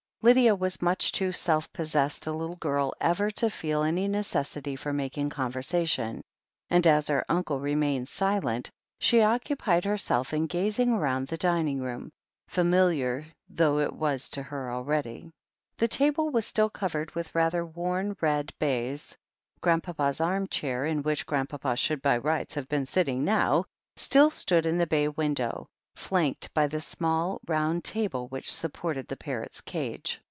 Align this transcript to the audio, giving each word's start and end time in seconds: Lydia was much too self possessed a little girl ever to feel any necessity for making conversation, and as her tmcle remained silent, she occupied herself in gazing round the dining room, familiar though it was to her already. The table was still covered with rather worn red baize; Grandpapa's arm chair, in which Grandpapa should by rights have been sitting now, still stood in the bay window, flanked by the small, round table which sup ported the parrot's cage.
Lydia 0.23 0.53
was 0.53 0.83
much 0.83 1.11
too 1.11 1.31
self 1.31 1.73
possessed 1.73 2.27
a 2.27 2.31
little 2.31 2.55
girl 2.57 2.93
ever 3.01 3.31
to 3.31 3.49
feel 3.49 3.81
any 3.81 4.07
necessity 4.07 4.75
for 4.75 4.93
making 4.93 5.31
conversation, 5.31 6.21
and 6.69 6.85
as 6.85 7.07
her 7.07 7.25
tmcle 7.27 7.59
remained 7.59 8.07
silent, 8.07 8.69
she 8.99 9.23
occupied 9.23 9.83
herself 9.83 10.31
in 10.31 10.45
gazing 10.45 10.95
round 10.95 11.25
the 11.27 11.37
dining 11.41 11.79
room, 11.81 12.11
familiar 12.47 13.25
though 13.49 13.79
it 13.79 13.91
was 13.93 14.29
to 14.29 14.43
her 14.43 14.71
already. 14.71 15.31
The 15.77 15.87
table 15.87 16.29
was 16.29 16.45
still 16.45 16.69
covered 16.69 17.09
with 17.15 17.33
rather 17.33 17.65
worn 17.65 18.15
red 18.21 18.53
baize; 18.59 19.17
Grandpapa's 19.59 20.21
arm 20.21 20.45
chair, 20.45 20.85
in 20.85 21.01
which 21.01 21.25
Grandpapa 21.25 21.75
should 21.77 21.99
by 22.03 22.19
rights 22.19 22.53
have 22.53 22.69
been 22.69 22.85
sitting 22.85 23.23
now, 23.25 23.65
still 23.97 24.29
stood 24.29 24.67
in 24.67 24.77
the 24.77 24.85
bay 24.85 25.07
window, 25.07 25.65
flanked 25.93 26.51
by 26.53 26.65
the 26.67 26.79
small, 26.79 27.39
round 27.49 27.83
table 27.83 28.27
which 28.29 28.51
sup 28.51 28.71
ported 28.71 29.05
the 29.09 29.17
parrot's 29.17 29.59
cage. 29.59 30.19